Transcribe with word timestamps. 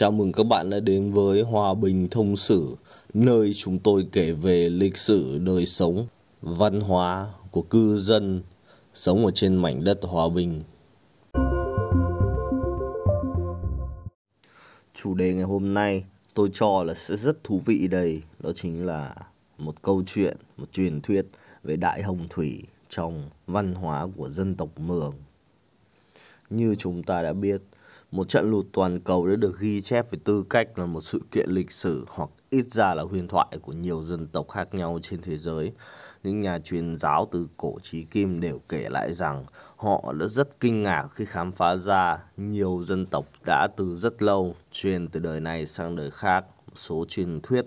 Chào 0.00 0.10
mừng 0.10 0.32
các 0.32 0.46
bạn 0.46 0.70
đã 0.70 0.80
đến 0.80 1.12
với 1.12 1.42
Hòa 1.42 1.74
Bình 1.74 2.08
Thông 2.10 2.36
Sử, 2.36 2.76
nơi 3.14 3.52
chúng 3.54 3.78
tôi 3.78 4.06
kể 4.12 4.32
về 4.32 4.68
lịch 4.68 4.96
sử 4.96 5.38
đời 5.38 5.66
sống, 5.66 6.06
văn 6.40 6.80
hóa 6.80 7.32
của 7.50 7.62
cư 7.62 7.96
dân 7.96 8.42
sống 8.94 9.24
ở 9.24 9.30
trên 9.30 9.56
mảnh 9.56 9.84
đất 9.84 9.98
Hòa 10.02 10.28
Bình. 10.28 10.62
Chủ 14.94 15.14
đề 15.14 15.34
ngày 15.34 15.44
hôm 15.44 15.74
nay 15.74 16.04
tôi 16.34 16.50
cho 16.52 16.82
là 16.82 16.94
sẽ 16.94 17.16
rất 17.16 17.44
thú 17.44 17.60
vị 17.66 17.88
đây, 17.88 18.22
đó 18.38 18.50
chính 18.54 18.86
là 18.86 19.14
một 19.58 19.82
câu 19.82 20.02
chuyện, 20.06 20.36
một 20.56 20.72
truyền 20.72 21.00
thuyết 21.00 21.26
về 21.64 21.76
Đại 21.76 22.02
Hồng 22.02 22.26
Thủy 22.30 22.62
trong 22.88 23.22
văn 23.46 23.74
hóa 23.74 24.06
của 24.16 24.30
dân 24.30 24.54
tộc 24.54 24.78
Mường. 24.78 25.14
Như 26.50 26.74
chúng 26.74 27.02
ta 27.02 27.22
đã 27.22 27.32
biết, 27.32 27.62
một 28.10 28.28
trận 28.28 28.50
lụt 28.50 28.66
toàn 28.72 29.00
cầu 29.00 29.26
đã 29.26 29.36
được 29.36 29.58
ghi 29.60 29.80
chép 29.80 30.10
với 30.10 30.20
tư 30.24 30.44
cách 30.50 30.78
là 30.78 30.86
một 30.86 31.00
sự 31.00 31.20
kiện 31.30 31.50
lịch 31.50 31.70
sử 31.70 32.04
hoặc 32.08 32.30
ít 32.50 32.66
ra 32.70 32.94
là 32.94 33.02
huyền 33.02 33.28
thoại 33.28 33.46
của 33.62 33.72
nhiều 33.72 34.02
dân 34.02 34.26
tộc 34.26 34.48
khác 34.48 34.74
nhau 34.74 34.98
trên 35.02 35.22
thế 35.22 35.38
giới. 35.38 35.72
Những 36.22 36.40
nhà 36.40 36.58
truyền 36.58 36.98
giáo 36.98 37.28
từ 37.32 37.48
cổ 37.56 37.78
chí 37.82 38.02
kim 38.02 38.40
đều 38.40 38.60
kể 38.68 38.88
lại 38.88 39.12
rằng 39.12 39.44
họ 39.76 40.12
đã 40.12 40.26
rất 40.26 40.60
kinh 40.60 40.82
ngạc 40.82 41.08
khi 41.12 41.24
khám 41.24 41.52
phá 41.52 41.76
ra 41.76 42.18
nhiều 42.36 42.82
dân 42.84 43.06
tộc 43.06 43.26
đã 43.46 43.68
từ 43.76 43.94
rất 43.94 44.22
lâu 44.22 44.54
truyền 44.70 45.08
từ 45.08 45.20
đời 45.20 45.40
này 45.40 45.66
sang 45.66 45.96
đời 45.96 46.10
khác 46.10 46.44
một 46.66 46.76
số 46.76 47.04
truyền 47.08 47.40
thuyết 47.42 47.66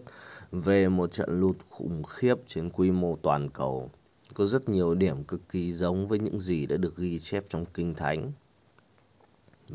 về 0.51 0.89
một 0.89 1.11
trận 1.11 1.39
lụt 1.39 1.55
khủng 1.69 2.03
khiếp 2.03 2.35
trên 2.47 2.69
quy 2.69 2.91
mô 2.91 3.15
toàn 3.15 3.49
cầu. 3.49 3.89
Có 4.33 4.45
rất 4.45 4.69
nhiều 4.69 4.93
điểm 4.93 5.23
cực 5.23 5.49
kỳ 5.49 5.73
giống 5.73 6.07
với 6.07 6.19
những 6.19 6.39
gì 6.39 6.65
đã 6.65 6.77
được 6.77 6.97
ghi 6.97 7.19
chép 7.19 7.43
trong 7.49 7.65
Kinh 7.65 7.93
Thánh. 7.93 8.31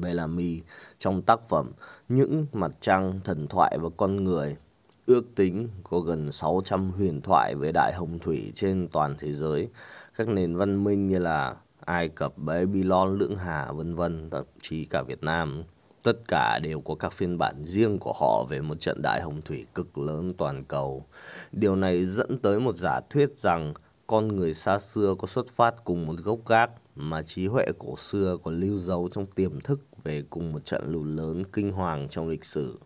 Bellamy 0.00 0.62
trong 0.98 1.22
tác 1.22 1.48
phẩm 1.48 1.72
Những 2.08 2.46
mặt 2.52 2.70
trăng, 2.80 3.20
thần 3.24 3.48
thoại 3.48 3.78
và 3.78 3.88
con 3.96 4.24
người. 4.24 4.56
Ước 5.06 5.34
tính 5.34 5.68
có 5.84 6.00
gần 6.00 6.32
600 6.32 6.90
huyền 6.90 7.20
thoại 7.20 7.54
về 7.54 7.72
đại 7.72 7.92
hồng 7.94 8.18
thủy 8.18 8.52
trên 8.54 8.88
toàn 8.92 9.14
thế 9.18 9.32
giới. 9.32 9.68
Các 10.18 10.28
nền 10.28 10.56
văn 10.56 10.84
minh 10.84 11.08
như 11.08 11.18
là 11.18 11.56
Ai 11.80 12.08
Cập, 12.08 12.38
Babylon, 12.38 13.18
Lưỡng 13.18 13.36
Hà, 13.36 13.72
vân 13.72 13.94
vân, 13.94 14.30
thậm 14.30 14.44
chí 14.62 14.84
cả 14.84 15.02
Việt 15.02 15.22
Nam. 15.22 15.64
Tất 16.02 16.18
cả 16.28 16.58
đều 16.62 16.80
có 16.80 16.94
các 16.94 17.12
phiên 17.12 17.38
bản 17.38 17.64
riêng 17.64 17.98
của 17.98 18.12
họ 18.20 18.44
về 18.48 18.60
một 18.60 18.80
trận 18.80 19.02
đại 19.02 19.20
hồng 19.22 19.40
thủy 19.44 19.66
cực 19.74 19.98
lớn 19.98 20.32
toàn 20.38 20.64
cầu. 20.64 21.04
Điều 21.52 21.76
này 21.76 22.06
dẫn 22.06 22.38
tới 22.38 22.60
một 22.60 22.76
giả 22.76 23.00
thuyết 23.10 23.38
rằng 23.38 23.74
con 24.06 24.28
người 24.28 24.54
xa 24.54 24.78
xưa 24.78 25.14
có 25.18 25.26
xuất 25.26 25.48
phát 25.48 25.74
cùng 25.84 26.06
một 26.06 26.16
gốc 26.24 26.38
gác 26.46 26.70
mà 26.96 27.22
trí 27.22 27.46
huệ 27.46 27.66
cổ 27.78 27.96
xưa 27.96 28.36
còn 28.44 28.60
lưu 28.60 28.78
dấu 28.78 29.08
trong 29.12 29.26
tiềm 29.26 29.60
thức 29.60 29.80
về 30.04 30.22
cùng 30.30 30.52
một 30.52 30.64
trận 30.64 30.92
lụt 30.92 31.06
lớn 31.06 31.44
kinh 31.52 31.72
hoàng 31.72 32.08
trong 32.08 32.28
lịch 32.28 32.44
sử. 32.44 32.78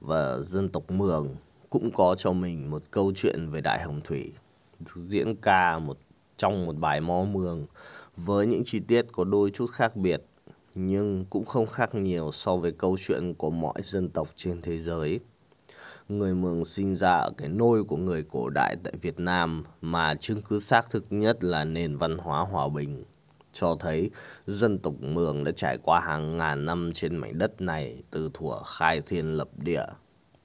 Và 0.00 0.38
dân 0.38 0.68
tộc 0.68 0.90
Mường 0.90 1.28
cũng 1.70 1.90
có 1.94 2.14
cho 2.18 2.32
mình 2.32 2.70
một 2.70 2.82
câu 2.90 3.12
chuyện 3.14 3.50
về 3.50 3.60
Đại 3.60 3.82
Hồng 3.82 4.00
Thủy, 4.04 4.32
diễn 4.96 5.36
ca 5.36 5.78
một 5.78 5.98
trong 6.36 6.66
một 6.66 6.76
bài 6.76 7.00
mò 7.00 7.24
mường 7.32 7.66
với 8.16 8.46
những 8.46 8.62
chi 8.64 8.80
tiết 8.80 9.06
có 9.12 9.24
đôi 9.24 9.50
chút 9.50 9.70
khác 9.70 9.96
biệt 9.96 10.22
nhưng 10.74 11.24
cũng 11.30 11.44
không 11.44 11.66
khác 11.66 11.94
nhiều 11.94 12.32
so 12.32 12.56
với 12.56 12.72
câu 12.72 12.96
chuyện 13.00 13.34
của 13.34 13.50
mọi 13.50 13.82
dân 13.84 14.08
tộc 14.08 14.28
trên 14.36 14.62
thế 14.62 14.78
giới 14.78 15.20
người 16.08 16.34
Mường 16.34 16.64
sinh 16.64 16.96
ra 16.96 17.16
ở 17.16 17.30
cái 17.36 17.48
nôi 17.48 17.84
của 17.84 17.96
người 17.96 18.24
cổ 18.30 18.48
đại 18.48 18.76
tại 18.84 18.92
Việt 19.00 19.20
Nam 19.20 19.64
mà 19.80 20.14
chứng 20.14 20.42
cứ 20.42 20.60
xác 20.60 20.90
thực 20.90 21.04
nhất 21.10 21.44
là 21.44 21.64
nền 21.64 21.96
văn 21.96 22.18
hóa 22.18 22.40
hòa 22.40 22.68
bình 22.68 23.04
cho 23.52 23.76
thấy 23.80 24.10
dân 24.46 24.78
tộc 24.78 24.94
Mường 25.00 25.44
đã 25.44 25.52
trải 25.56 25.78
qua 25.82 26.00
hàng 26.00 26.36
ngàn 26.36 26.64
năm 26.64 26.90
trên 26.94 27.16
mảnh 27.16 27.38
đất 27.38 27.60
này 27.60 28.02
từ 28.10 28.30
thuở 28.34 28.62
khai 28.62 29.00
thiên 29.00 29.36
lập 29.36 29.48
địa. 29.56 29.84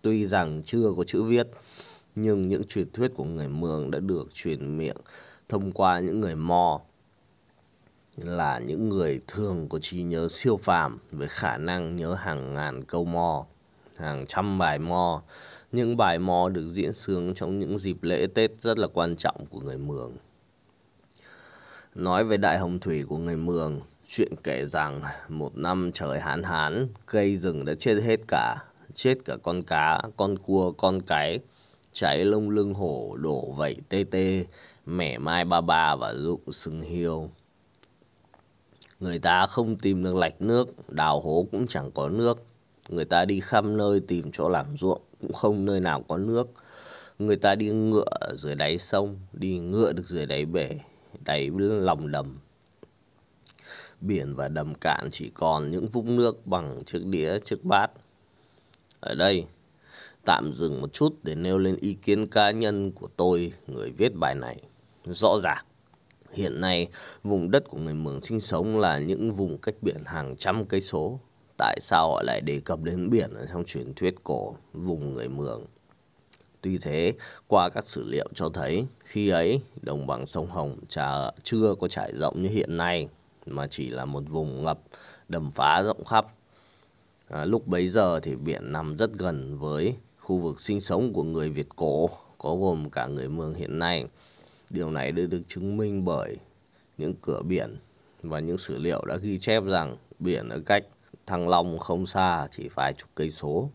Tuy 0.01 0.27
rằng 0.27 0.61
chưa 0.65 0.91
có 0.97 1.03
chữ 1.03 1.23
viết, 1.23 1.47
nhưng 2.15 2.47
những 2.47 2.63
truyền 2.63 2.91
thuyết 2.91 3.11
của 3.15 3.23
người 3.23 3.47
Mường 3.47 3.91
đã 3.91 3.99
được 3.99 4.33
truyền 4.33 4.77
miệng 4.77 4.97
thông 5.49 5.71
qua 5.71 5.99
những 5.99 6.21
người 6.21 6.35
Mo 6.35 6.79
là 8.17 8.59
những 8.59 8.89
người 8.89 9.19
thường 9.27 9.69
có 9.69 9.79
trí 9.79 10.03
nhớ 10.03 10.27
siêu 10.27 10.57
phàm 10.57 10.99
với 11.11 11.27
khả 11.27 11.57
năng 11.57 11.95
nhớ 11.95 12.13
hàng 12.13 12.53
ngàn 12.53 12.83
câu 12.83 13.05
Mo 13.05 13.45
hàng 13.97 14.25
trăm 14.27 14.57
bài 14.57 14.79
mò. 14.79 15.21
Những 15.71 15.97
bài 15.97 16.19
mò 16.19 16.49
được 16.49 16.69
diễn 16.71 16.93
sướng 16.93 17.33
trong 17.33 17.59
những 17.59 17.77
dịp 17.77 18.03
lễ 18.03 18.27
Tết 18.35 18.51
rất 18.59 18.77
là 18.77 18.87
quan 18.87 19.15
trọng 19.15 19.45
của 19.49 19.59
người 19.59 19.77
Mường. 19.77 20.13
Nói 21.95 22.23
về 22.23 22.37
đại 22.37 22.59
hồng 22.59 22.79
thủy 22.79 23.03
của 23.09 23.17
người 23.17 23.35
Mường, 23.35 23.81
chuyện 24.07 24.33
kể 24.43 24.65
rằng 24.65 25.01
một 25.29 25.57
năm 25.57 25.91
trời 25.93 26.19
hán 26.19 26.43
hán, 26.43 26.87
cây 27.05 27.37
rừng 27.37 27.65
đã 27.65 27.73
chết 27.79 27.95
hết 28.03 28.19
cả, 28.27 28.55
chết 28.93 29.15
cả 29.25 29.37
con 29.43 29.61
cá, 29.61 30.01
con 30.17 30.37
cua, 30.37 30.71
con 30.71 31.01
cái, 31.01 31.39
cháy 31.91 32.25
lông 32.25 32.49
lưng 32.49 32.73
hổ, 32.73 33.15
đổ 33.15 33.51
vẩy 33.51 33.75
tê 33.89 34.05
tê, 34.11 34.45
mẻ 34.85 35.17
mai 35.17 35.45
ba 35.45 35.61
ba 35.61 35.95
và 35.95 36.13
rụng 36.13 36.51
sừng 36.51 36.81
hiêu. 36.81 37.29
Người 38.99 39.19
ta 39.19 39.45
không 39.47 39.75
tìm 39.75 40.03
được 40.03 40.15
lạch 40.15 40.41
nước, 40.41 40.89
đào 40.89 41.21
hố 41.21 41.47
cũng 41.51 41.67
chẳng 41.67 41.91
có 41.91 42.09
nước, 42.09 42.43
Người 42.89 43.05
ta 43.05 43.25
đi 43.25 43.39
khắp 43.39 43.65
nơi 43.65 43.99
tìm 43.99 44.31
chỗ 44.33 44.49
làm 44.49 44.77
ruộng, 44.77 45.01
cũng 45.21 45.33
không 45.33 45.65
nơi 45.65 45.79
nào 45.79 46.03
có 46.07 46.17
nước. 46.17 46.47
Người 47.19 47.35
ta 47.35 47.55
đi 47.55 47.69
ngựa 47.69 48.35
dưới 48.35 48.55
đáy 48.55 48.77
sông, 48.77 49.19
đi 49.33 49.59
ngựa 49.59 49.93
được 49.93 50.07
dưới 50.07 50.25
đáy 50.25 50.45
bể, 50.45 50.69
đáy 51.25 51.49
lòng 51.59 52.11
đầm. 52.11 52.37
Biển 54.01 54.35
và 54.35 54.47
đầm 54.47 54.75
cạn 54.75 55.07
chỉ 55.11 55.31
còn 55.33 55.71
những 55.71 55.87
vũng 55.87 56.15
nước 56.15 56.47
bằng 56.47 56.83
chiếc 56.85 57.05
đĩa, 57.05 57.39
chiếc 57.39 57.63
bát. 57.63 57.91
Ở 58.99 59.15
đây, 59.15 59.45
tạm 60.25 60.53
dừng 60.53 60.81
một 60.81 60.93
chút 60.93 61.15
để 61.23 61.35
nêu 61.35 61.57
lên 61.57 61.75
ý 61.81 61.93
kiến 61.93 62.27
cá 62.27 62.51
nhân 62.51 62.91
của 62.91 63.07
tôi, 63.17 63.53
người 63.67 63.91
viết 63.91 64.15
bài 64.15 64.35
này. 64.35 64.61
Rõ 65.05 65.39
ràng, 65.43 65.65
hiện 66.33 66.61
nay 66.61 66.87
vùng 67.23 67.51
đất 67.51 67.63
của 67.69 67.77
người 67.77 67.93
Mường 67.93 68.21
sinh 68.21 68.39
sống 68.39 68.79
là 68.79 68.99
những 68.99 69.33
vùng 69.33 69.57
cách 69.57 69.75
biển 69.81 69.97
hàng 70.05 70.35
trăm 70.37 70.65
cây 70.65 70.81
số 70.81 71.19
tại 71.57 71.77
sao 71.81 72.11
họ 72.11 72.21
lại 72.23 72.41
đề 72.41 72.59
cập 72.59 72.83
đến 72.83 73.09
biển 73.09 73.33
ở 73.33 73.45
trong 73.53 73.63
truyền 73.65 73.93
thuyết 73.93 74.15
cổ 74.23 74.55
vùng 74.73 75.13
người 75.13 75.29
Mường. 75.29 75.65
Tuy 76.61 76.77
thế, 76.77 77.13
qua 77.47 77.69
các 77.69 77.87
sử 77.87 78.03
liệu 78.07 78.27
cho 78.33 78.49
thấy, 78.49 78.85
khi 79.03 79.29
ấy 79.29 79.61
đồng 79.81 80.07
bằng 80.07 80.25
sông 80.25 80.49
Hồng 80.49 80.77
chả, 80.87 81.31
chưa 81.43 81.75
có 81.79 81.87
trải 81.87 82.13
rộng 82.15 82.41
như 82.41 82.49
hiện 82.49 82.77
nay, 82.77 83.07
mà 83.45 83.67
chỉ 83.67 83.89
là 83.89 84.05
một 84.05 84.23
vùng 84.29 84.63
ngập, 84.63 84.79
đầm 85.29 85.51
phá 85.51 85.83
rộng 85.83 86.05
khắp. 86.05 86.27
À, 87.27 87.45
lúc 87.45 87.67
bấy 87.67 87.87
giờ 87.87 88.19
thì 88.19 88.35
biển 88.35 88.71
nằm 88.71 88.95
rất 88.97 89.11
gần 89.13 89.57
với 89.57 89.95
khu 90.19 90.37
vực 90.37 90.61
sinh 90.61 90.81
sống 90.81 91.13
của 91.13 91.23
người 91.23 91.49
Việt 91.49 91.67
cổ, 91.75 92.09
có 92.37 92.55
gồm 92.55 92.89
cả 92.89 93.07
người 93.07 93.29
Mường 93.29 93.53
hiện 93.53 93.79
nay. 93.79 94.05
Điều 94.69 94.91
này 94.91 95.11
đã 95.11 95.23
được 95.29 95.41
chứng 95.47 95.77
minh 95.77 96.05
bởi 96.05 96.37
những 96.97 97.13
cửa 97.21 97.41
biển 97.41 97.75
và 98.23 98.39
những 98.39 98.57
sử 98.57 98.79
liệu 98.79 99.05
đã 99.05 99.17
ghi 99.17 99.37
chép 99.37 99.63
rằng 99.63 99.95
biển 100.19 100.49
ở 100.49 100.59
cách 100.65 100.83
Thăng 101.27 101.49
Long 101.49 101.77
không 101.77 102.05
xa, 102.05 102.47
chỉ 102.51 102.69
vài 102.75 102.93
chục 102.93 103.09
cây 103.15 103.29
số. 103.29 103.69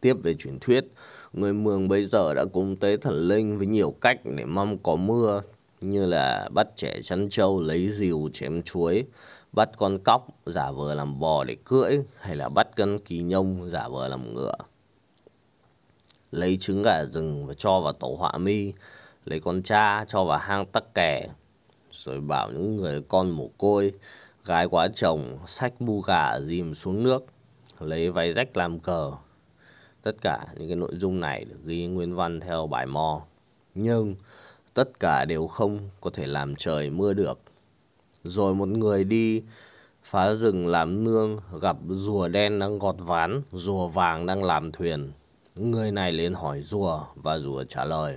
Tiếp 0.00 0.14
về 0.22 0.34
truyền 0.34 0.58
thuyết, 0.60 0.84
người 1.32 1.52
Mường 1.52 1.88
bây 1.88 2.06
giờ 2.06 2.34
đã 2.34 2.44
cúng 2.52 2.76
tế 2.76 2.96
thần 2.96 3.14
linh 3.14 3.58
với 3.58 3.66
nhiều 3.66 3.94
cách 4.00 4.20
để 4.24 4.44
mong 4.44 4.78
có 4.78 4.96
mưa, 4.96 5.40
như 5.80 6.06
là 6.06 6.48
bắt 6.54 6.66
trẻ 6.76 7.00
chăn 7.02 7.28
trâu 7.28 7.60
lấy 7.60 7.92
rìu 7.92 8.28
chém 8.32 8.62
chuối, 8.62 9.04
bắt 9.52 9.68
con 9.76 9.98
cóc 9.98 10.28
giả 10.46 10.70
vờ 10.70 10.94
làm 10.94 11.20
bò 11.20 11.44
để 11.44 11.56
cưỡi, 11.64 11.98
hay 12.20 12.36
là 12.36 12.48
bắt 12.48 12.76
cân 12.76 12.98
kỳ 12.98 13.22
nhông 13.22 13.70
giả 13.70 13.88
vờ 13.88 14.08
làm 14.08 14.34
ngựa. 14.34 14.56
Lấy 16.30 16.58
trứng 16.60 16.82
gà 16.82 17.04
rừng 17.04 17.46
và 17.46 17.54
cho 17.54 17.80
vào 17.80 17.92
tổ 17.92 18.16
họa 18.18 18.38
mi, 18.38 18.72
lấy 19.24 19.40
con 19.40 19.62
cha 19.62 20.04
cho 20.08 20.24
vào 20.24 20.38
hang 20.38 20.66
tắc 20.66 20.94
kè, 20.94 21.26
rồi 21.92 22.20
bảo 22.20 22.50
những 22.50 22.76
người 22.76 23.02
con 23.08 23.30
mồ 23.30 23.50
côi, 23.58 23.92
gái 24.44 24.66
quá 24.66 24.88
chồng, 24.94 25.38
sách 25.46 25.80
bu 25.80 26.00
gà 26.00 26.40
dìm 26.40 26.74
xuống 26.74 27.02
nước, 27.02 27.24
lấy 27.80 28.10
váy 28.10 28.32
rách 28.32 28.56
làm 28.56 28.80
cờ. 28.80 29.12
Tất 30.02 30.12
cả 30.20 30.46
những 30.56 30.68
cái 30.68 30.76
nội 30.76 30.92
dung 30.96 31.20
này 31.20 31.44
được 31.44 31.58
ghi 31.64 31.86
nguyên 31.86 32.14
văn 32.14 32.40
theo 32.40 32.66
bài 32.66 32.86
mò. 32.86 33.22
Nhưng 33.74 34.14
tất 34.74 35.00
cả 35.00 35.24
đều 35.24 35.46
không 35.46 35.78
có 36.00 36.10
thể 36.10 36.26
làm 36.26 36.56
trời 36.56 36.90
mưa 36.90 37.12
được. 37.12 37.38
Rồi 38.24 38.54
một 38.54 38.68
người 38.68 39.04
đi 39.04 39.42
phá 40.02 40.34
rừng 40.34 40.66
làm 40.66 41.04
nương 41.04 41.38
gặp 41.60 41.76
rùa 41.88 42.28
đen 42.28 42.58
đang 42.58 42.78
gọt 42.78 42.96
ván, 42.98 43.42
rùa 43.52 43.88
vàng 43.88 44.26
đang 44.26 44.44
làm 44.44 44.72
thuyền. 44.72 45.12
Người 45.54 45.92
này 45.92 46.12
lên 46.12 46.34
hỏi 46.34 46.62
rùa 46.62 47.00
và 47.14 47.38
rùa 47.38 47.64
trả 47.64 47.84
lời. 47.84 48.16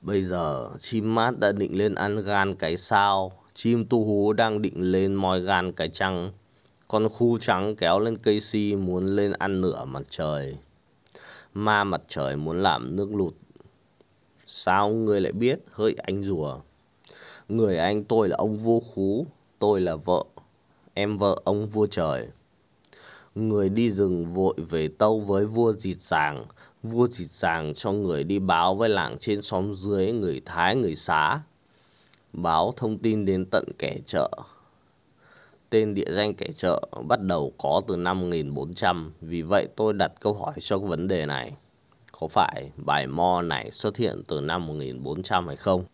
Bây 0.00 0.22
giờ 0.22 0.70
chim 0.80 1.14
mát 1.14 1.38
đã 1.38 1.52
định 1.52 1.78
lên 1.78 1.94
ăn 1.94 2.22
gan 2.22 2.54
cái 2.54 2.76
sao, 2.76 3.32
chim 3.54 3.84
tu 3.84 4.04
hú 4.04 4.32
đang 4.32 4.62
định 4.62 4.92
lên 4.92 5.14
moi 5.14 5.40
gan 5.40 5.72
cái 5.72 5.88
trăng, 5.88 6.30
con 6.88 7.08
khu 7.08 7.38
trắng 7.38 7.76
kéo 7.76 7.98
lên 8.00 8.16
cây 8.16 8.40
si 8.40 8.76
muốn 8.76 9.06
lên 9.06 9.32
ăn 9.32 9.60
nửa 9.60 9.84
mặt 9.84 10.02
trời. 10.10 10.56
Ma 11.54 11.84
mặt 11.84 12.02
trời 12.08 12.36
muốn 12.36 12.62
làm 12.62 12.96
nước 12.96 13.14
lụt 13.14 13.34
Sao 14.46 14.88
người 14.88 15.20
lại 15.20 15.32
biết? 15.32 15.60
Hỡi 15.72 15.94
anh 16.02 16.24
rùa. 16.24 16.60
Người 17.48 17.78
anh 17.78 18.04
tôi 18.04 18.28
là 18.28 18.36
ông 18.36 18.56
vua 18.56 18.80
khú, 18.80 19.26
tôi 19.58 19.80
là 19.80 19.96
vợ, 19.96 20.24
em 20.94 21.16
vợ 21.16 21.40
ông 21.44 21.66
vua 21.66 21.86
trời. 21.86 22.28
Người 23.34 23.68
đi 23.68 23.90
rừng 23.90 24.34
vội 24.34 24.54
về 24.70 24.88
tâu 24.88 25.20
với 25.20 25.46
vua 25.46 25.72
dịt 25.72 25.96
sàng, 26.00 26.44
vua 26.82 27.08
chỉ 27.12 27.26
chàng 27.26 27.74
cho 27.74 27.92
người 27.92 28.24
đi 28.24 28.38
báo 28.38 28.74
với 28.74 28.88
làng 28.88 29.16
trên 29.18 29.42
xóm 29.42 29.72
dưới, 29.72 30.12
người 30.12 30.40
Thái, 30.44 30.76
người 30.76 30.96
xá. 30.96 31.40
Báo 32.32 32.74
thông 32.76 32.98
tin 32.98 33.24
đến 33.24 33.46
tận 33.50 33.64
kẻ 33.78 33.96
chợ. 34.06 34.30
Tên 35.70 35.94
địa 35.94 36.10
danh 36.10 36.34
kẻ 36.34 36.46
chợ 36.54 36.82
bắt 37.08 37.20
đầu 37.20 37.52
có 37.58 37.82
từ 37.88 37.96
năm 37.96 38.20
1400, 38.20 39.12
vì 39.20 39.42
vậy 39.42 39.68
tôi 39.76 39.92
đặt 39.92 40.12
câu 40.20 40.34
hỏi 40.34 40.54
cho 40.60 40.78
vấn 40.78 41.08
đề 41.08 41.26
này. 41.26 41.52
Có 42.12 42.28
phải 42.28 42.70
bài 42.76 43.06
mo 43.06 43.42
này 43.42 43.70
xuất 43.70 43.96
hiện 43.96 44.22
từ 44.28 44.40
năm 44.40 44.66
1400 44.66 45.46
hay 45.46 45.56
không? 45.56 45.84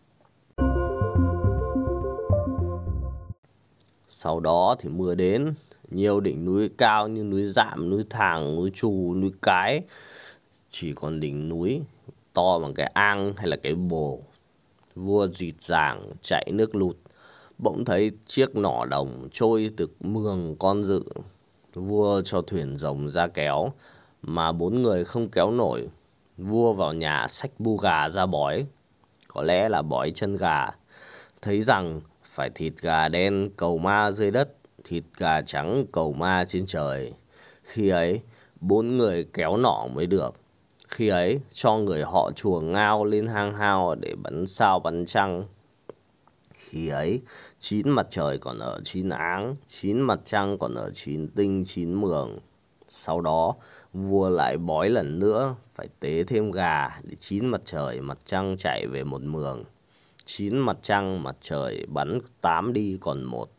Sau 4.09 4.39
đó 4.39 4.75
thì 4.79 4.89
mưa 4.89 5.15
đến, 5.15 5.53
nhiều 5.89 6.19
đỉnh 6.19 6.45
núi 6.45 6.69
cao 6.77 7.07
như 7.07 7.23
núi 7.23 7.47
Dạm, 7.47 7.89
núi 7.89 8.03
Thàng, 8.09 8.55
núi 8.55 8.71
Trù, 8.75 9.13
núi 9.15 9.31
Cái. 9.41 9.81
Chỉ 10.69 10.93
còn 10.93 11.19
đỉnh 11.19 11.49
núi 11.49 11.81
to 12.33 12.59
bằng 12.59 12.73
cái 12.73 12.91
ang 12.93 13.33
hay 13.37 13.47
là 13.47 13.57
cái 13.63 13.75
bồ. 13.75 14.19
Vua 14.95 15.27
dịt 15.27 15.55
dàng 15.59 16.11
chạy 16.21 16.51
nước 16.53 16.75
lụt. 16.75 16.97
Bỗng 17.57 17.85
thấy 17.85 18.11
chiếc 18.25 18.55
nỏ 18.55 18.85
đồng 18.85 19.29
trôi 19.31 19.71
từ 19.77 19.87
mường 19.99 20.55
con 20.59 20.83
dự. 20.83 21.03
Vua 21.73 22.21
cho 22.21 22.41
thuyền 22.41 22.77
rồng 22.77 23.09
ra 23.09 23.27
kéo, 23.27 23.73
mà 24.21 24.51
bốn 24.51 24.81
người 24.81 25.05
không 25.05 25.29
kéo 25.29 25.51
nổi. 25.51 25.87
Vua 26.37 26.73
vào 26.73 26.93
nhà 26.93 27.27
xách 27.29 27.51
bu 27.59 27.77
gà 27.77 28.09
ra 28.09 28.25
bói. 28.25 28.65
Có 29.27 29.43
lẽ 29.43 29.69
là 29.69 29.81
bói 29.81 30.11
chân 30.15 30.37
gà. 30.37 30.65
Thấy 31.41 31.61
rằng 31.61 32.01
phải 32.23 32.49
thịt 32.55 32.73
gà 32.81 33.07
đen 33.07 33.49
cầu 33.57 33.77
ma 33.77 34.11
dưới 34.11 34.31
đất, 34.31 34.55
thịt 34.83 35.03
gà 35.17 35.41
trắng 35.41 35.85
cầu 35.91 36.13
ma 36.13 36.45
trên 36.47 36.65
trời. 36.65 37.13
Khi 37.63 37.89
ấy, 37.89 38.21
bốn 38.61 38.97
người 38.97 39.27
kéo 39.33 39.57
nỏ 39.57 39.87
mới 39.93 40.05
được. 40.05 40.35
Khi 40.87 41.07
ấy, 41.07 41.39
cho 41.49 41.77
người 41.77 42.03
họ 42.03 42.31
chùa 42.35 42.59
ngao 42.59 43.05
lên 43.05 43.27
hang 43.27 43.53
hao 43.53 43.95
để 43.95 44.15
bắn 44.23 44.47
sao 44.47 44.79
bắn 44.79 45.05
trăng. 45.05 45.45
Khi 46.53 46.87
ấy, 46.87 47.21
chín 47.59 47.89
mặt 47.89 48.07
trời 48.09 48.37
còn 48.37 48.59
ở 48.59 48.81
chín 48.83 49.09
áng, 49.09 49.55
chín 49.67 50.01
mặt 50.01 50.19
trăng 50.23 50.57
còn 50.57 50.75
ở 50.75 50.91
chín 50.93 51.27
tinh, 51.27 51.63
chín 51.65 51.93
mường. 51.93 52.39
Sau 52.87 53.21
đó, 53.21 53.55
vua 53.93 54.29
lại 54.29 54.57
bói 54.57 54.89
lần 54.89 55.19
nữa, 55.19 55.55
phải 55.75 55.87
tế 55.99 56.23
thêm 56.23 56.51
gà 56.51 56.87
để 57.03 57.15
chín 57.19 57.45
mặt 57.45 57.61
trời, 57.65 58.01
mặt 58.01 58.17
trăng 58.25 58.55
chạy 58.57 58.87
về 58.87 59.03
một 59.03 59.21
mường 59.21 59.63
chín 60.27 60.57
mặt 60.57 60.77
trăng 60.81 61.23
mặt 61.23 61.35
trời 61.41 61.85
bắn 61.87 62.19
tám 62.41 62.73
đi 62.73 62.97
còn 63.01 63.23
một 63.23 63.49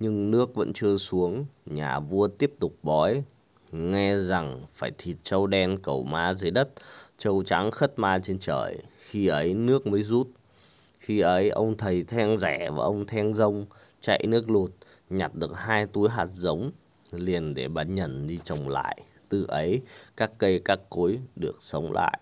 nhưng 0.00 0.30
nước 0.30 0.54
vẫn 0.54 0.72
chưa 0.72 0.98
xuống 0.98 1.46
nhà 1.66 2.00
vua 2.00 2.28
tiếp 2.28 2.54
tục 2.60 2.74
bói 2.82 3.24
nghe 3.72 4.16
rằng 4.18 4.60
phải 4.72 4.92
thịt 4.98 5.16
trâu 5.22 5.46
đen 5.46 5.78
cầu 5.82 6.04
ma 6.04 6.34
dưới 6.34 6.50
đất, 6.50 6.68
trâu 7.18 7.42
trắng 7.44 7.70
khất 7.70 7.98
ma 7.98 8.18
trên 8.22 8.38
trời. 8.38 8.78
Khi 8.98 9.26
ấy 9.26 9.54
nước 9.54 9.86
mới 9.86 10.02
rút. 10.02 10.28
Khi 10.98 11.20
ấy 11.20 11.50
ông 11.50 11.76
thầy 11.76 12.02
then 12.02 12.36
rẻ 12.36 12.70
và 12.70 12.82
ông 12.82 13.06
then 13.06 13.34
rông 13.34 13.66
chạy 14.00 14.24
nước 14.28 14.50
lụt, 14.50 14.70
nhặt 15.10 15.34
được 15.34 15.50
hai 15.56 15.86
túi 15.86 16.08
hạt 16.08 16.26
giống, 16.32 16.70
liền 17.12 17.54
để 17.54 17.68
bán 17.68 17.94
nhẫn 17.94 18.26
đi 18.26 18.38
trồng 18.44 18.68
lại. 18.68 19.00
Từ 19.28 19.44
ấy, 19.48 19.82
các 20.16 20.32
cây, 20.38 20.60
các 20.64 20.80
cối 20.90 21.18
được 21.36 21.56
sống 21.60 21.92
lại. 21.92 22.20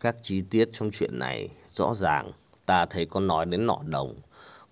Các 0.00 0.16
chi 0.22 0.42
tiết 0.50 0.68
trong 0.72 0.90
chuyện 0.92 1.18
này 1.18 1.48
rõ 1.70 1.94
ràng. 1.94 2.30
Ta 2.66 2.86
thấy 2.86 3.06
có 3.06 3.20
nói 3.20 3.46
đến 3.46 3.66
nọ 3.66 3.78
đồng. 3.86 4.14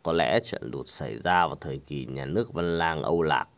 Có 0.02 0.12
lẽ 0.12 0.40
trận 0.40 0.62
lụt 0.72 0.88
xảy 0.88 1.18
ra 1.18 1.46
vào 1.46 1.56
thời 1.60 1.78
kỳ 1.78 2.06
nhà 2.06 2.24
nước 2.24 2.52
Văn 2.52 2.78
Lang 2.78 3.02
Âu 3.02 3.22
Lạc. 3.22 3.48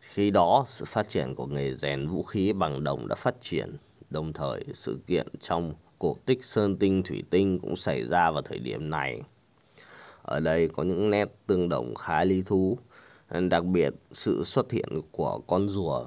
Khi 0.00 0.30
đó, 0.30 0.64
sự 0.66 0.84
phát 0.84 1.08
triển 1.08 1.34
của 1.34 1.46
nghề 1.46 1.74
rèn 1.74 2.08
vũ 2.08 2.22
khí 2.22 2.52
bằng 2.52 2.84
đồng 2.84 3.08
đã 3.08 3.14
phát 3.14 3.34
triển. 3.40 3.76
Đồng 4.10 4.32
thời, 4.32 4.64
sự 4.74 4.98
kiện 5.06 5.26
trong 5.40 5.74
cổ 5.98 6.16
tích 6.24 6.44
Sơn 6.44 6.76
Tinh 6.76 7.02
Thủy 7.02 7.22
Tinh 7.30 7.58
cũng 7.58 7.76
xảy 7.76 8.04
ra 8.04 8.30
vào 8.30 8.42
thời 8.42 8.58
điểm 8.58 8.90
này. 8.90 9.22
Ở 10.22 10.40
đây 10.40 10.68
có 10.68 10.82
những 10.82 11.10
nét 11.10 11.28
tương 11.46 11.68
đồng 11.68 11.94
khá 11.94 12.24
lý 12.24 12.42
thú, 12.42 12.78
đặc 13.50 13.64
biệt 13.64 13.94
sự 14.12 14.44
xuất 14.44 14.72
hiện 14.72 14.88
của 15.10 15.40
con 15.46 15.68
rùa, 15.68 16.04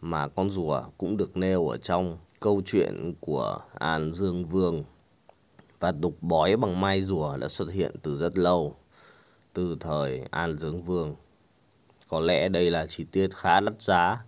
mà 0.00 0.28
con 0.28 0.50
rùa 0.50 0.82
cũng 0.98 1.16
được 1.16 1.36
nêu 1.36 1.68
ở 1.68 1.76
trong 1.76 2.18
câu 2.40 2.62
chuyện 2.66 3.14
của 3.20 3.58
An 3.74 4.12
Dương 4.12 4.44
Vương 4.44 4.84
và 5.80 5.92
tục 6.02 6.16
bói 6.20 6.56
bằng 6.56 6.80
mai 6.80 7.02
rùa 7.02 7.36
đã 7.36 7.48
xuất 7.48 7.72
hiện 7.72 7.94
từ 8.02 8.16
rất 8.16 8.38
lâu, 8.38 8.76
từ 9.54 9.76
thời 9.80 10.22
An 10.30 10.56
Dương 10.56 10.82
Vương. 10.82 11.14
Có 12.08 12.20
lẽ 12.20 12.48
đây 12.48 12.70
là 12.70 12.86
chi 12.86 13.04
tiết 13.12 13.28
khá 13.34 13.60
đắt 13.60 13.82
giá. 13.82 14.24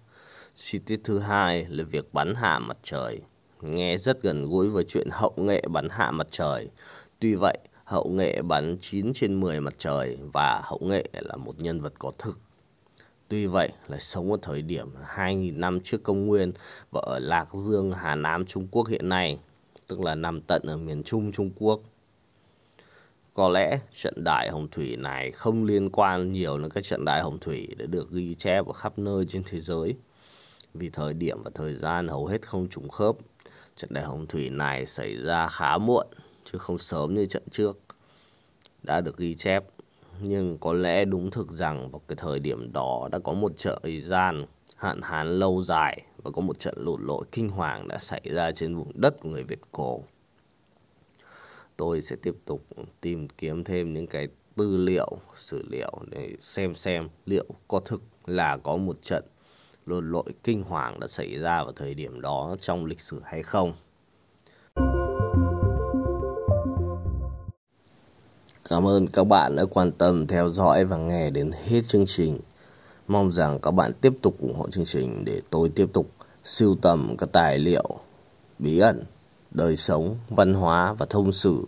Chi 0.55 0.79
tiết 0.79 1.01
thứ 1.05 1.19
hai 1.19 1.67
là 1.69 1.85
việc 1.85 2.15
bắn 2.15 2.35
hạ 2.35 2.59
mặt 2.59 2.79
trời. 2.83 3.21
Nghe 3.61 3.99
rất 3.99 4.23
gần 4.23 4.49
gũi 4.49 4.69
với 4.69 4.85
chuyện 4.89 5.09
hậu 5.13 5.35
nghệ 5.37 5.63
bắn 5.71 5.89
hạ 5.89 6.11
mặt 6.11 6.27
trời. 6.31 6.71
Tuy 7.19 7.35
vậy, 7.35 7.59
hậu 7.85 8.09
nghệ 8.09 8.43
bắn 8.43 8.77
9 8.81 9.13
trên 9.13 9.41
10 9.41 9.61
mặt 9.61 9.75
trời 9.79 10.19
và 10.33 10.61
hậu 10.65 10.79
nghệ 10.83 11.09
là 11.13 11.37
một 11.37 11.55
nhân 11.59 11.81
vật 11.81 11.93
có 11.99 12.13
thực 12.19 12.41
Tuy 13.29 13.47
vậy, 13.47 13.69
lại 13.89 14.01
sống 14.01 14.33
ở 14.33 14.39
thời 14.43 14.63
điểm 14.63 14.87
2.000 15.17 15.59
năm 15.59 15.81
trước 15.81 16.03
công 16.03 16.27
nguyên 16.27 16.53
và 16.91 17.01
ở 17.07 17.19
Lạc 17.19 17.49
Dương, 17.55 17.93
Hà 17.93 18.15
Nam, 18.15 18.47
Trung 18.47 18.67
Quốc 18.71 18.89
hiện 18.89 19.09
nay, 19.09 19.39
tức 19.87 20.01
là 20.01 20.15
nằm 20.15 20.41
tận 20.41 20.63
ở 20.67 20.77
miền 20.77 21.03
Trung 21.03 21.33
Trung 21.33 21.51
Quốc. 21.59 21.81
Có 23.37 23.49
lẽ 23.49 23.79
trận 24.03 24.25
đại 24.25 24.49
hồng 24.51 24.69
thủy 24.71 24.97
này 24.97 25.31
không 25.31 25.65
liên 25.65 25.91
quan 25.91 26.33
nhiều 26.33 26.59
đến 26.59 26.71
các 26.71 26.85
trận 26.85 27.05
đại 27.05 27.23
hồng 27.23 27.39
thủy 27.39 27.69
đã 27.79 27.87
được 27.87 28.11
ghi 28.11 28.35
chép 28.35 28.67
ở 28.67 28.73
khắp 28.73 28.99
nơi 28.99 29.25
trên 29.29 29.43
thế 29.47 29.61
giới. 29.61 29.97
Vì 30.75 30.91
thời 30.91 31.15
điểm 31.15 31.43
và 31.43 31.51
thời 31.55 31.75
gian 31.75 32.09
hầu 32.09 32.27
hết 32.27 32.47
không 32.47 32.69
trùng 32.69 32.89
khớp, 32.89 33.17
trận 33.77 33.91
đại 33.93 34.05
hồng 34.05 34.27
thủy 34.27 34.51
này 34.51 34.87
xảy 34.87 35.17
ra 35.17 35.47
khá 35.47 35.79
muộn, 35.79 36.07
chứ 36.45 36.59
không 36.59 36.79
sớm 36.79 37.15
như 37.15 37.27
trận 37.27 37.43
trước. 37.51 37.79
Đã 38.83 39.01
được 39.01 39.17
ghi 39.17 39.35
chép 39.35 39.65
nhưng 40.21 40.59
có 40.59 40.73
lẽ 40.73 41.05
đúng 41.05 41.31
thực 41.31 41.51
rằng 41.51 41.91
vào 41.91 42.01
cái 42.09 42.17
thời 42.17 42.39
điểm 42.39 42.73
đó 42.73 43.09
đã 43.13 43.19
có 43.19 43.33
một 43.33 43.53
thời 43.59 44.01
gian 44.01 44.47
hạn 44.77 45.01
hán 45.03 45.39
lâu 45.39 45.63
dài 45.63 46.03
và 46.23 46.31
có 46.31 46.43
một 46.43 46.59
trận 46.59 46.75
lụt 46.79 47.01
lội 47.01 47.25
kinh 47.33 47.49
hoàng 47.49 47.89
đã 47.89 47.99
xảy 47.99 48.23
ra 48.25 48.53
trên 48.53 48.77
vùng 48.77 48.93
đất 48.95 49.21
của 49.21 49.29
người 49.29 49.43
Việt 49.43 49.61
cổ. 49.73 50.03
Tôi 51.77 52.03
sẽ 52.03 52.17
tiếp 52.23 52.35
tục 52.45 52.67
tìm 53.01 53.29
kiếm 53.29 53.65
thêm 53.65 53.93
những 53.93 54.07
cái 54.07 54.29
tư 54.57 54.77
liệu, 54.77 55.19
sử 55.37 55.63
liệu 55.71 55.93
để 56.11 56.37
xem 56.41 56.75
xem 56.75 57.09
liệu 57.27 57.47
có 57.69 57.81
thực 57.81 58.03
là 58.27 58.57
có 58.57 58.77
một 58.77 59.03
trận 59.03 59.25
lụt 59.87 60.05
lội 60.05 60.33
kinh 60.45 60.63
hoàng 60.63 61.01
đã 61.01 61.09
xảy 61.09 61.39
ra 61.39 61.65
vào 61.65 61.73
thời 61.73 61.95
điểm 61.95 62.21
đó 62.21 62.57
trong 62.61 62.85
lịch 62.85 63.01
sử 63.01 63.21
hay 63.25 63.43
không. 63.43 63.75
Cảm 68.69 68.87
ơn 68.87 69.07
các 69.07 69.25
bạn 69.25 69.57
đã 69.57 69.65
quan 69.71 69.93
tâm 69.93 70.27
theo 70.27 70.51
dõi 70.51 70.85
và 70.85 70.97
nghe 70.97 71.31
đến 71.31 71.51
hết 71.65 71.81
chương 71.81 72.07
trình. 72.07 72.39
Mong 73.09 73.33
rằng 73.33 73.59
các 73.61 73.71
bạn 73.71 73.93
tiếp 74.01 74.13
tục 74.23 74.37
ủng 74.41 74.55
hộ 74.55 74.71
chương 74.71 74.85
trình 74.85 75.25
để 75.25 75.41
tôi 75.51 75.69
tiếp 75.75 75.87
tục 75.93 76.11
sưu 76.45 76.77
tầm 76.83 77.15
các 77.19 77.29
tài 77.33 77.59
liệu 77.59 77.89
bí 78.59 78.79
ẩn, 78.79 79.03
đời 79.57 79.77
sống, 79.77 80.17
văn 80.29 80.55
hóa 80.55 80.93
và 80.93 81.07
thông 81.11 81.33
sử 81.33 81.65